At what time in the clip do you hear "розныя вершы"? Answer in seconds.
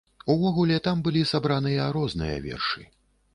1.99-2.81